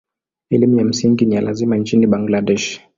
Elimu 0.49 0.77
ya 0.79 0.85
msingi 0.85 1.25
ni 1.25 1.35
ya 1.35 1.41
lazima 1.41 1.77
nchini 1.77 2.07
Bangladesh. 2.07 2.81